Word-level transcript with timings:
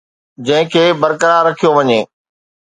جنهن 0.45 0.69
کي 0.71 0.83
برقرار 1.01 1.43
رکيو 1.49 1.69
وڃي 1.77 1.99